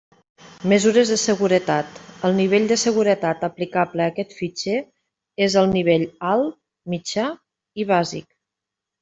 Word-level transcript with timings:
Mesures 0.71 1.09
de 1.13 1.17
seguretat: 1.23 1.99
el 2.29 2.33
nivell 2.39 2.65
de 2.71 2.77
seguretat 2.83 3.43
aplicable 3.49 4.07
a 4.07 4.15
aquest 4.15 4.33
fitxer 4.39 4.79
és 5.49 5.59
el 5.63 5.71
nivell 5.77 6.09
alt, 6.33 6.59
mitjà 6.97 7.29
i 7.85 7.89
bàsic. 7.95 8.29